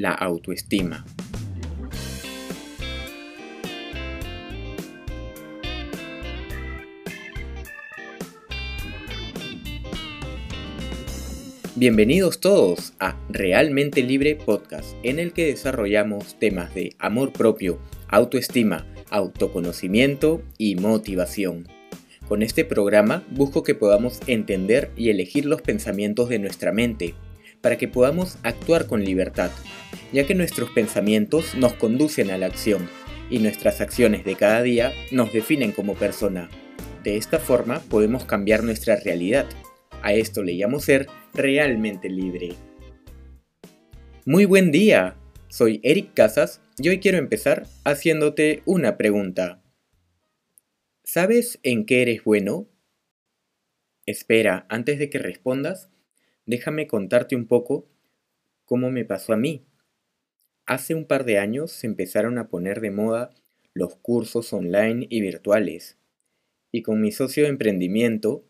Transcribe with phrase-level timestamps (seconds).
[0.00, 1.04] la autoestima.
[11.74, 17.78] Bienvenidos todos a Realmente Libre Podcast, en el que desarrollamos temas de amor propio,
[18.08, 21.68] autoestima, autoconocimiento y motivación.
[22.26, 27.14] Con este programa busco que podamos entender y elegir los pensamientos de nuestra mente,
[27.60, 29.50] para que podamos actuar con libertad,
[30.12, 32.88] ya que nuestros pensamientos nos conducen a la acción
[33.30, 36.48] y nuestras acciones de cada día nos definen como persona.
[37.04, 39.46] De esta forma podemos cambiar nuestra realidad
[40.02, 42.54] a esto le llamo ser realmente libre.
[44.24, 45.16] Muy buen día,
[45.48, 49.62] soy Eric Casas y hoy quiero empezar haciéndote una pregunta.
[51.02, 52.68] ¿Sabes en qué eres bueno?
[54.06, 55.90] Espera, antes de que respondas,
[56.48, 57.86] déjame contarte un poco
[58.64, 59.66] cómo me pasó a mí.
[60.64, 63.34] Hace un par de años se empezaron a poner de moda
[63.74, 65.98] los cursos online y virtuales.
[66.72, 68.44] Y con mi socio de emprendimiento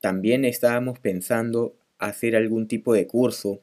[0.00, 3.62] también estábamos pensando hacer algún tipo de curso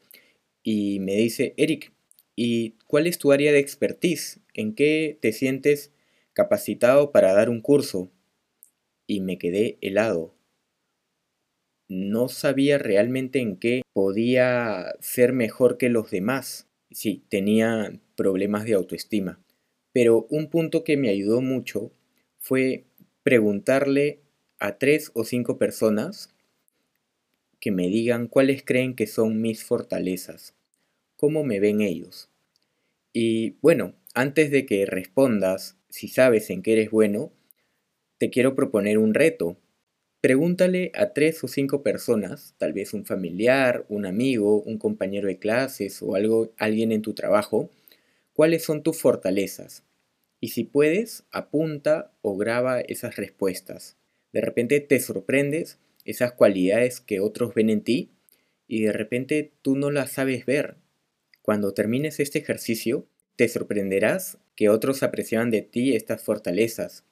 [0.62, 1.92] y me dice, Eric,
[2.36, 4.38] ¿y cuál es tu área de expertise?
[4.54, 5.92] ¿En qué te sientes
[6.34, 8.12] capacitado para dar un curso?
[9.08, 10.39] Y me quedé helado.
[11.90, 16.68] No sabía realmente en qué podía ser mejor que los demás.
[16.92, 19.40] Sí, tenía problemas de autoestima.
[19.92, 21.90] Pero un punto que me ayudó mucho
[22.38, 22.84] fue
[23.24, 24.20] preguntarle
[24.60, 26.32] a tres o cinco personas
[27.58, 30.54] que me digan cuáles creen que son mis fortalezas,
[31.16, 32.30] cómo me ven ellos.
[33.12, 37.32] Y bueno, antes de que respondas si sabes en qué eres bueno,
[38.18, 39.56] te quiero proponer un reto.
[40.20, 45.38] Pregúntale a tres o cinco personas, tal vez un familiar, un amigo, un compañero de
[45.38, 47.70] clases o algo, alguien en tu trabajo,
[48.34, 49.82] cuáles son tus fortalezas.
[50.38, 53.96] Y si puedes, apunta o graba esas respuestas.
[54.32, 58.10] De repente te sorprendes esas cualidades que otros ven en ti
[58.68, 60.76] y de repente tú no las sabes ver.
[61.40, 63.06] Cuando termines este ejercicio,
[63.36, 67.04] te sorprenderás que otros apreciaban de ti estas fortalezas.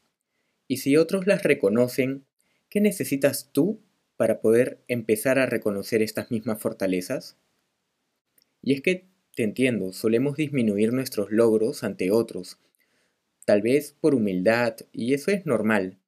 [0.66, 2.26] Y si otros las reconocen,
[2.68, 3.80] ¿qué necesitas tú
[4.16, 7.36] para poder empezar a reconocer estas mismas fortalezas?
[8.62, 12.58] Y es que, te entiendo, solemos disminuir nuestros logros ante otros,
[13.44, 15.98] tal vez por humildad, y eso es normal,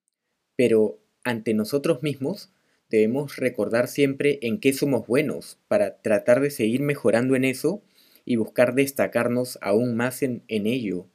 [0.57, 2.53] pero ante nosotros mismos
[2.91, 7.83] debemos recordar siempre en qué somos buenos para tratar de seguir mejorando en eso
[8.25, 11.07] y buscar destacarnos aún más en, ello.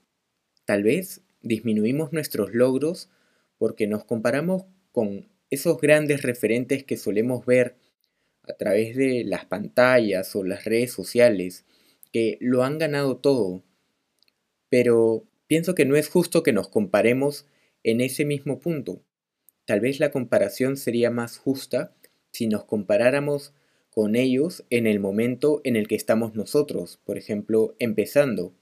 [0.65, 3.09] Tal vez disminuimos nuestros logros
[3.57, 7.75] porque nos comparamos con esos grandes referentes que solemos ver
[8.43, 11.65] a través de las pantallas o las redes sociales,
[12.11, 13.63] que lo han ganado todo.
[14.69, 17.45] Pero pienso que no es justo que nos comparemos
[17.83, 19.01] en ese mismo punto.
[19.65, 21.95] Tal vez la comparación sería más justa
[22.31, 23.53] si nos comparáramos
[23.89, 28.53] con ellos en el momento en el que estamos nosotros, por ejemplo, empezando.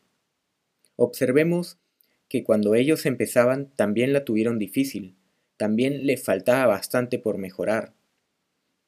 [0.95, 1.79] Observemos
[2.29, 5.15] que cuando ellos empezaban también la tuvieron difícil,
[5.57, 7.93] también les faltaba bastante por mejorar.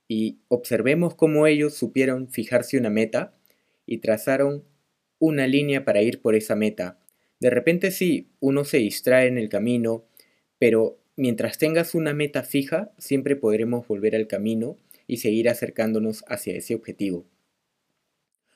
[0.08, 3.34] Y observemos cómo ellos supieron fijarse una meta
[3.86, 4.64] y trazaron
[5.20, 7.00] una línea para ir por esa meta.
[7.40, 10.06] De repente sí, uno se distrae en el camino,
[10.60, 14.78] pero Mientras tengas una meta fija, siempre podremos volver al camino
[15.08, 17.26] y seguir acercándonos hacia ese objetivo.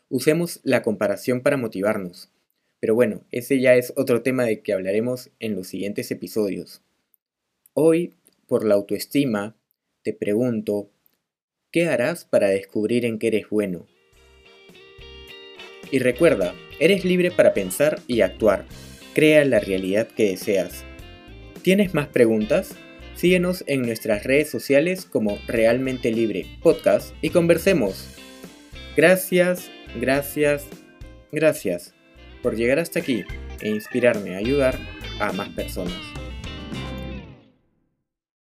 [0.10, 2.32] Usemos la comparación para motivarnos.
[2.82, 6.82] Pero bueno, ese ya es otro tema de que hablaremos en los siguientes episodios.
[7.82, 8.14] Hoy,
[8.46, 9.56] por la autoestima,
[10.04, 10.92] te pregunto,
[11.72, 13.88] ¿qué harás para descubrir en qué eres bueno?
[15.90, 18.66] Y recuerda, eres libre para pensar y actuar.
[19.16, 20.84] Crea la realidad que deseas.
[21.62, 22.76] ¿Tienes más preguntas?
[23.16, 28.10] Síguenos en nuestras redes sociales como Realmente Libre Podcast y conversemos.
[28.98, 30.66] Gracias, gracias,
[31.32, 31.94] gracias
[32.44, 33.24] por llegar hasta aquí
[33.62, 34.78] e inspirarme a ayudar
[35.22, 36.19] a más personas.